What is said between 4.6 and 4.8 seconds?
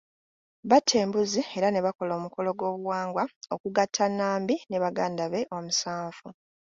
ne